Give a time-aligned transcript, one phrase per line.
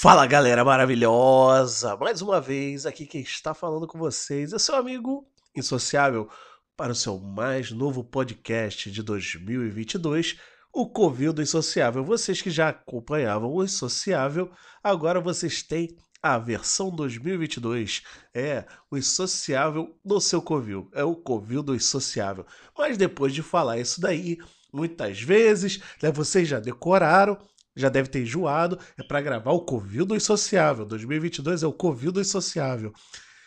[0.00, 1.96] Fala galera maravilhosa!
[1.96, 6.30] Mais uma vez aqui quem está falando com vocês é seu amigo insociável
[6.76, 10.38] para o seu mais novo podcast de 2022,
[10.72, 12.04] o Covid do Insociável.
[12.04, 14.52] Vocês que já acompanhavam o Insociável,
[14.84, 18.04] agora vocês têm a versão 2022.
[18.32, 22.46] É o Insociável no seu Covil, é o Covil do Insociável.
[22.78, 24.38] Mas depois de falar isso daí,
[24.72, 27.36] muitas vezes, né, vocês já decoraram,
[27.80, 30.84] já deve ter enjoado, é para gravar o Covil do Insociável.
[30.84, 32.92] 2022 é o Covil do Insociável.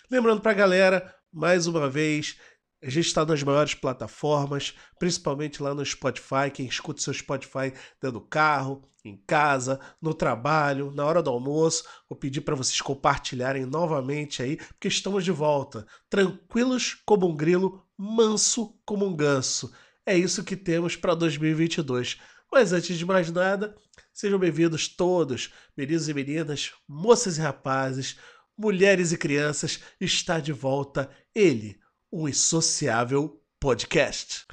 [0.09, 2.37] Lembrando pra galera, mais uma vez,
[2.83, 6.49] a gente está nas maiores plataformas, principalmente lá no Spotify.
[6.51, 11.83] Quem escuta seu Spotify dentro do carro, em casa, no trabalho, na hora do almoço.
[12.09, 15.85] Vou pedir para vocês compartilharem novamente aí, porque estamos de volta.
[16.09, 19.71] Tranquilos como um grilo, manso como um ganso.
[20.05, 22.19] É isso que temos para 2022.
[22.53, 23.73] Mas antes de mais nada,
[24.11, 28.17] sejam bem-vindos todos, meninos e meninas, moças e rapazes,
[28.57, 29.79] mulheres e crianças.
[30.01, 31.79] Está de volta ele
[32.11, 34.45] o Insociável Podcast.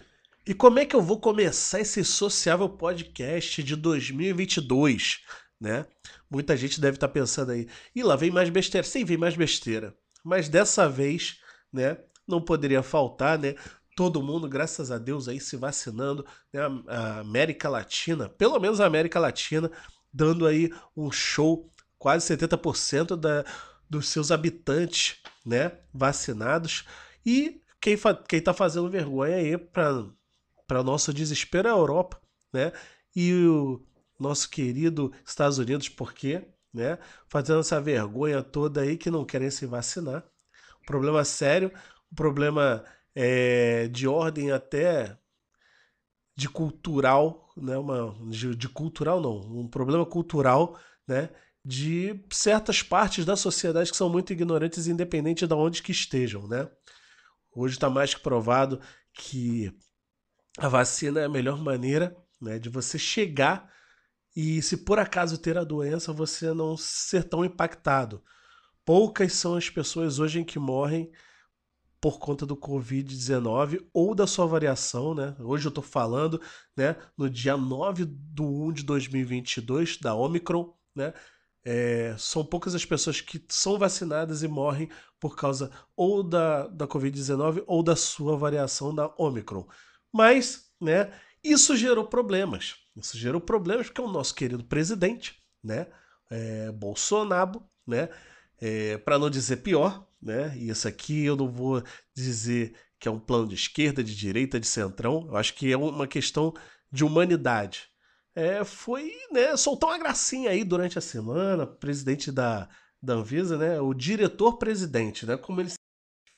[0.46, 5.18] E como é que eu vou começar esse Sociável Podcast de 2022,
[5.60, 5.84] né?
[6.30, 8.86] Muita gente deve estar pensando aí, e lá vem mais besteira.
[8.86, 9.92] Sim, vem mais besteira.
[10.22, 11.40] Mas dessa vez,
[11.72, 13.56] né, não poderia faltar, né?
[13.98, 16.60] Todo mundo, graças a Deus, aí se vacinando, né?
[16.86, 19.72] A América Latina, pelo menos a América Latina,
[20.12, 21.68] dando aí um show,
[21.98, 23.44] quase 70% da,
[23.90, 26.84] dos seus habitantes, né, vacinados.
[27.26, 32.20] E quem, fa quem tá fazendo vergonha aí para nosso desespero é a Europa,
[32.52, 32.70] né?
[33.16, 33.84] E o
[34.16, 36.46] nosso querido Estados Unidos, por quê?
[36.72, 37.00] Né?
[37.26, 40.24] Fazendo essa vergonha toda aí que não querem se vacinar.
[40.86, 41.72] Problema sério,
[42.14, 42.84] problema
[43.20, 45.18] é, de ordem até
[46.36, 47.76] de cultural, né?
[47.76, 51.28] Uma, de, de cultural não, um problema cultural, né?
[51.64, 56.70] De certas partes da sociedade que são muito ignorantes, independente de onde que estejam, né?
[57.52, 58.80] Hoje está mais que provado
[59.12, 59.76] que
[60.56, 63.68] a vacina é a melhor maneira né, de você chegar
[64.36, 68.22] e, se por acaso ter a doença, você não ser tão impactado.
[68.84, 71.10] Poucas são as pessoas hoje em que morrem
[72.00, 75.34] por conta do Covid-19 ou da sua variação, né?
[75.40, 76.40] Hoje eu estou falando,
[76.76, 81.12] né, no dia 9 de 1 de 2022, da Omicron, né?
[81.64, 84.88] É, são poucas as pessoas que são vacinadas e morrem
[85.20, 89.66] por causa ou da, da Covid-19 ou da sua variação da Omicron.
[90.12, 91.12] Mas, né,
[91.44, 92.76] isso gerou problemas.
[92.96, 95.88] Isso gerou problemas porque o nosso querido presidente, né,
[96.30, 98.08] é, Bolsonaro, né,
[98.60, 101.82] é, para não dizer pior, né, e isso aqui eu não vou
[102.14, 105.76] dizer que é um plano de esquerda, de direita, de centrão, eu acho que é
[105.76, 106.52] uma questão
[106.90, 107.88] de humanidade
[108.38, 112.68] é, foi né, soltar uma gracinha aí durante a semana, presidente da,
[113.02, 115.78] da Anvisa, né, o diretor-presidente, né, como ele se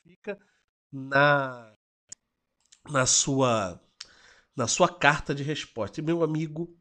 [0.02, 0.38] fica
[0.90, 1.74] na,
[2.88, 3.78] na, sua,
[4.56, 6.00] na sua carta de resposta.
[6.00, 6.74] E, meu amigo,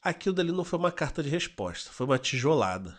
[0.00, 2.98] aquilo dali não foi uma carta de resposta, foi uma tijolada.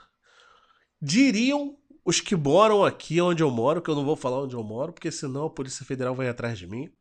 [1.02, 1.79] Diriam
[2.10, 4.92] os que moram aqui onde eu moro, que eu não vou falar onde eu moro,
[4.92, 6.92] porque senão a Polícia Federal vai atrás de mim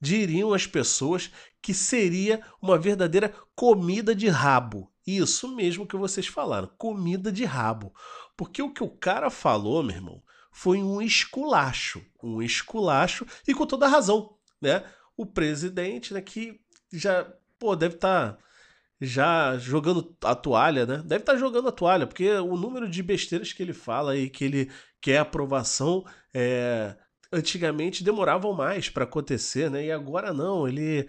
[0.00, 1.30] diriam as pessoas
[1.62, 4.92] que seria uma verdadeira comida de rabo.
[5.06, 7.94] Isso mesmo que vocês falaram, comida de rabo.
[8.36, 10.22] Porque o que o cara falou, meu irmão,
[10.52, 14.84] foi um esculacho, um esculacho e com toda razão, né?
[15.16, 16.60] O presidente, né, que
[16.92, 17.26] já,
[17.58, 18.38] pô, deve estar tá
[19.00, 20.98] já jogando a toalha, né?
[21.04, 24.30] Deve estar tá jogando a toalha, porque o número de besteiras que ele fala e
[24.30, 26.96] que ele quer aprovação é
[27.32, 29.86] antigamente demoravam mais para acontecer, né?
[29.86, 31.08] E agora não, ele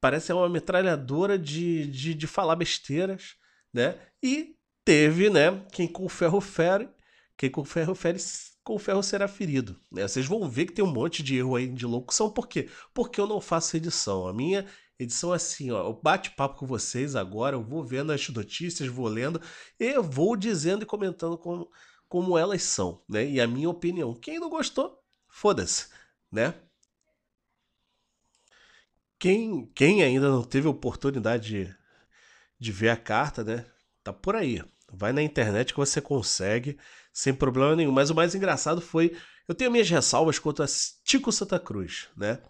[0.00, 3.36] parece uma metralhadora de, de, de falar besteiras,
[3.72, 3.96] né?
[4.22, 5.64] E teve, né?
[5.72, 6.88] Quem com ferro fere,
[7.36, 8.18] quem com ferro fere,
[8.62, 9.80] com ferro será ferido.
[9.90, 10.06] Né?
[10.06, 12.68] Vocês vão ver que tem um monte de erro aí de locução, por quê?
[12.92, 14.28] Porque eu não faço edição.
[14.28, 14.66] A minha
[15.02, 19.08] edição é assim, ó, eu bate-papo com vocês agora, eu vou vendo as notícias, vou
[19.08, 19.40] lendo
[19.78, 21.70] e vou dizendo e comentando como,
[22.08, 23.24] como elas são, né?
[23.26, 24.14] E a minha opinião.
[24.14, 25.88] Quem não gostou, foda-se,
[26.30, 26.54] né?
[29.18, 31.76] Quem, quem ainda não teve oportunidade de,
[32.58, 33.64] de ver a carta, né?
[34.02, 34.62] Tá por aí.
[34.92, 36.76] Vai na internet que você consegue,
[37.12, 37.92] sem problema nenhum.
[37.92, 39.16] Mas o mais engraçado foi.
[39.46, 40.66] Eu tenho minhas ressalvas quanto a
[41.04, 42.42] Tico Santa Cruz, né?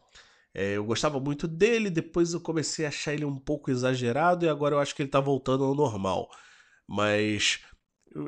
[0.55, 4.49] É, eu gostava muito dele, depois eu comecei a achar ele um pouco exagerado e
[4.49, 6.29] agora eu acho que ele tá voltando ao normal.
[6.87, 7.61] Mas.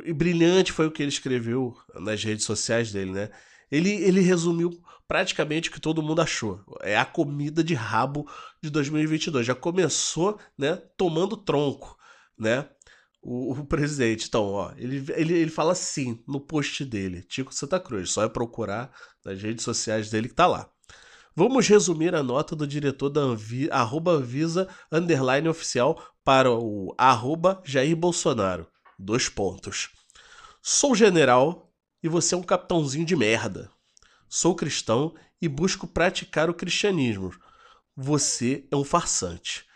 [0.04, 3.30] E brilhante foi o que ele escreveu nas redes sociais dele, né?
[3.70, 4.70] Ele, ele resumiu
[5.06, 6.64] praticamente o que todo mundo achou.
[6.80, 8.26] É a comida de rabo
[8.62, 9.46] de 2022.
[9.46, 11.98] Já começou, né, tomando tronco,
[12.38, 12.66] né?
[13.24, 14.26] o, o, presidente.
[14.28, 18.10] Então, ó, ele, ele, ele fala assim no post dele, Tico Santa Cruz.
[18.10, 18.92] Só é procurar
[19.24, 20.70] nas redes sociais dele que tá lá.
[21.36, 23.68] Vamos resumir a nota do diretor da Anvi,
[24.22, 28.68] Visa underline oficial para o arroba Jair Bolsonaro.
[28.96, 29.90] Dois pontos.
[30.62, 33.68] Sou general e você é um capitãozinho de merda.
[34.28, 37.32] Sou cristão e busco praticar o cristianismo.
[37.96, 39.66] Você é um farsante.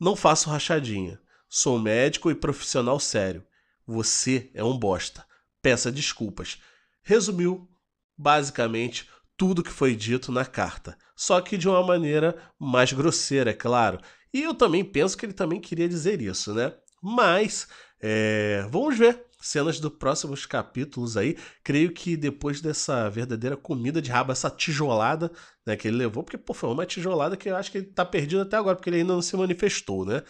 [0.00, 1.20] Não faço rachadinha.
[1.50, 3.46] Sou médico e profissional sério.
[3.86, 5.22] Você é um bosta.
[5.60, 6.62] Peça desculpas.
[7.02, 7.68] Resumiu,
[8.16, 10.96] basicamente, tudo que foi dito na carta.
[11.16, 14.00] Só que de uma maneira mais grosseira, é claro.
[14.32, 16.72] E eu também penso que ele também queria dizer isso, né?
[17.02, 17.68] Mas,
[18.00, 18.66] é...
[18.70, 21.36] vamos ver cenas dos próximos capítulos aí.
[21.62, 25.30] Creio que depois dessa verdadeira comida de rabo, essa tijolada
[25.66, 28.04] né, que ele levou, porque pô, foi uma tijolada que eu acho que ele tá
[28.04, 30.22] perdido até agora, porque ele ainda não se manifestou, né?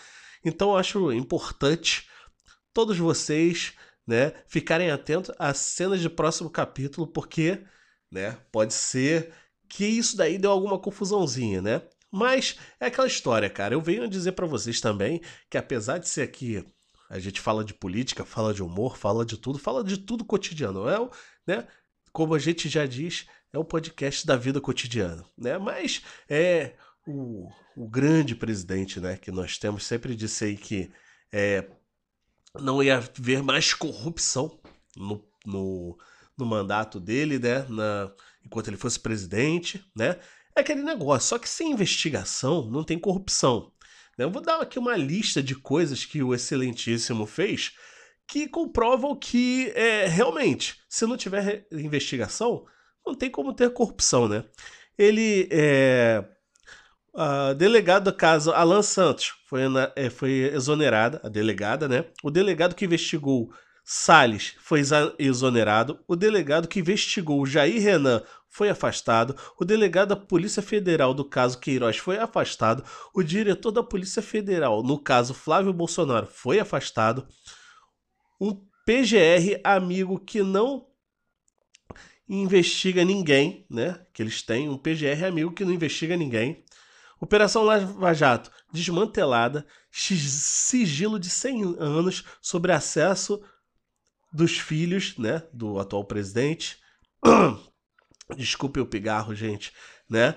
[0.45, 2.09] Então eu acho importante
[2.73, 3.73] todos vocês,
[4.07, 7.65] né, ficarem atentos às cenas de próximo capítulo, porque,
[8.15, 9.33] né, pode ser
[9.69, 11.83] que isso daí deu alguma confusãozinha, né?
[12.11, 13.75] Mas é aquela história, cara.
[13.75, 15.21] Eu venho dizer para vocês também
[15.51, 16.65] que apesar de ser aqui
[17.11, 20.89] a gente fala de política, fala de humor, fala de tudo, fala de tudo cotidiano,
[20.89, 20.97] é,
[21.47, 21.67] né?
[22.13, 25.59] Como a gente já diz, é o podcast da vida cotidiana, né?
[25.59, 26.75] Mas é
[27.07, 30.91] o, o grande presidente, né, que nós temos, sempre disse aí que
[31.33, 31.69] é,
[32.61, 34.59] não ia haver mais corrupção
[34.97, 35.99] no, no,
[36.39, 38.11] no mandato dele, né, na,
[38.45, 40.19] enquanto ele fosse presidente, né?
[40.57, 43.73] É aquele negócio, só que sem investigação não tem corrupção.
[44.17, 44.25] Né?
[44.25, 47.73] Eu vou dar aqui uma lista de coisas que o Excelentíssimo fez
[48.27, 52.65] que comprovam que é, realmente, se não tiver investigação,
[53.07, 54.45] não tem como ter corrupção, né?
[54.97, 56.25] Ele é,
[57.15, 59.63] a delegado do caso, Alan Santos, foi,
[59.95, 62.07] é, foi exonerada, a delegada, né?
[62.23, 63.53] O delegado que investigou
[63.85, 64.81] Salles foi
[65.19, 66.03] exonerado.
[66.09, 69.37] O delegado que investigou Jair Renan foi afastado.
[69.61, 72.83] O delegado da Polícia Federal do caso Queiroz foi afastado.
[73.13, 77.29] O diretor da Polícia Federal, no caso Flávio Bolsonaro, foi afastado.
[78.41, 78.55] Um
[78.87, 80.87] PGR amigo que não
[82.27, 84.01] investiga ninguém, né?
[84.15, 86.65] Que eles têm um PGR amigo que não investiga ninguém.
[87.21, 93.41] Operação Lava Jato desmantelada, sigilo de 100 anos sobre acesso
[94.35, 96.77] dos filhos, né, do atual presidente.
[98.37, 99.73] Desculpe o pigarro, gente,
[100.11, 100.35] né?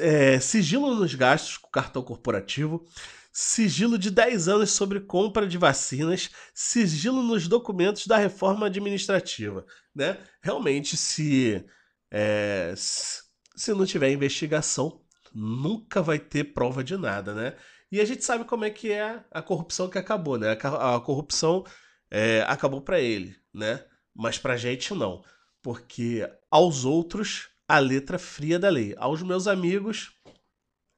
[0.00, 2.84] É, sigilo nos gastos com cartão corporativo,
[3.32, 9.64] sigilo de 10 anos sobre compra de vacinas, sigilo nos documentos da reforma administrativa,
[9.94, 10.18] né?
[10.42, 11.64] Realmente, se,
[12.10, 15.00] é, se não tiver investigação,
[15.32, 17.54] nunca vai ter prova de nada, né?
[17.92, 20.58] E a gente sabe como é que é a corrupção que acabou, né?
[20.60, 21.64] A corrupção
[22.10, 23.84] é, acabou para ele, né?
[24.14, 25.22] Mas pra gente não.
[25.62, 28.94] Porque aos outros, a letra fria da lei.
[28.98, 30.12] Aos meus amigos,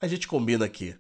[0.01, 0.97] a gente combina aqui.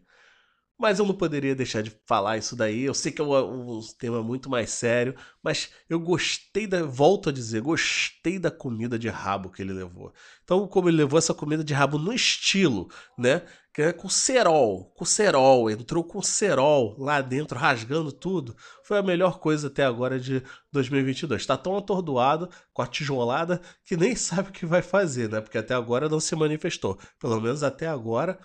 [0.80, 2.84] Mas eu não poderia deixar de falar isso daí.
[2.84, 6.82] Eu sei que é um, um, tema muito mais sério, mas eu gostei da.
[6.82, 10.10] Volto a dizer, gostei da comida de rabo que ele levou.
[10.42, 13.42] Então, como ele levou essa comida de rabo no estilo, né?
[13.72, 18.56] Que é com cerol, com cerol, entrou com cerol lá dentro, rasgando tudo.
[18.84, 21.46] Foi a melhor coisa até agora de 2022.
[21.46, 25.40] Tá tão atordoado com a tijolada que nem sabe o que vai fazer, né?
[25.40, 26.98] Porque até agora não se manifestou.
[27.18, 28.38] Pelo menos até agora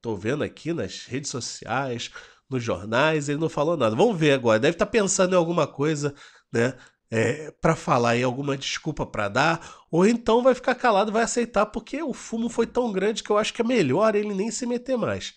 [0.00, 2.10] Tô vendo aqui nas redes sociais,
[2.48, 3.96] nos jornais, ele não falou nada.
[3.96, 4.60] Vamos ver agora.
[4.60, 6.14] Deve estar tá pensando em alguma coisa,
[6.52, 6.74] né?
[7.10, 11.64] É, para falar aí alguma desculpa para dar, ou então vai ficar calado, vai aceitar,
[11.66, 14.66] porque o fumo foi tão grande que eu acho que é melhor ele nem se
[14.66, 15.34] meter mais.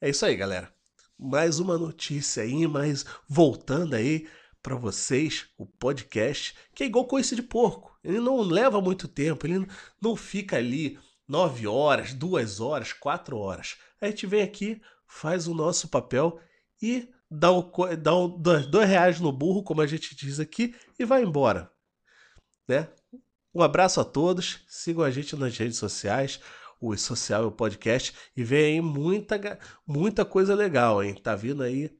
[0.00, 0.72] É isso aí, galera.
[1.18, 4.26] Mais uma notícia aí, mas voltando aí
[4.62, 7.98] para vocês, o podcast, que é igual coice de porco.
[8.02, 9.66] Ele não leva muito tempo, ele
[10.00, 10.98] não fica ali
[11.28, 13.76] nove horas, duas horas, quatro horas.
[14.00, 16.40] A gente vem aqui, faz o nosso papel
[16.80, 21.04] e dá, um, dá um, dois reais no burro, como a gente diz aqui, e
[21.04, 21.70] vai embora.
[22.68, 22.88] Né?
[23.54, 26.40] Um abraço a todos, sigam a gente nas redes sociais,
[26.80, 31.14] o Social e o Podcast, e vem aí muita, muita coisa legal, hein?
[31.14, 31.90] Tá vindo aí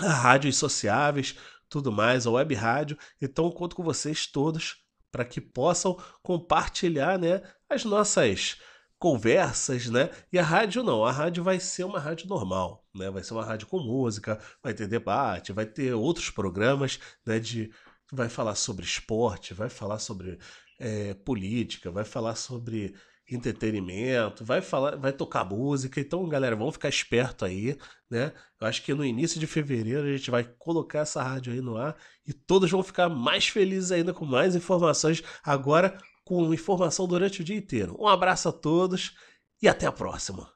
[0.00, 1.36] a rádios sociáveis,
[1.68, 2.98] tudo mais, a web rádio.
[3.20, 8.58] Então conto com vocês todos para que possam compartilhar né, as nossas
[9.04, 10.08] conversas, né?
[10.32, 13.10] E a rádio não, a rádio vai ser uma rádio normal, né?
[13.10, 17.38] Vai ser uma rádio com música, vai ter debate, vai ter outros programas, né?
[17.38, 17.70] De
[18.10, 20.38] vai falar sobre esporte, vai falar sobre
[20.78, 22.94] é, política, vai falar sobre
[23.30, 26.00] entretenimento, vai falar, vai tocar música.
[26.00, 27.76] Então, galera, vamos ficar esperto aí,
[28.08, 28.32] né?
[28.58, 31.76] Eu acho que no início de fevereiro a gente vai colocar essa rádio aí no
[31.76, 31.94] ar
[32.26, 37.44] e todos vão ficar mais felizes ainda com mais informações agora com informação durante o
[37.44, 37.96] dia inteiro.
[37.98, 39.14] Um abraço a todos
[39.60, 40.53] e até a próxima.